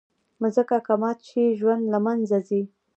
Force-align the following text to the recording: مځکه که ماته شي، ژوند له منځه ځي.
مځکه 0.41 0.77
که 0.85 0.93
ماته 1.01 1.23
شي، 1.29 1.45
ژوند 1.59 1.83
له 1.93 1.99
منځه 2.05 2.37
ځي. 2.47 2.61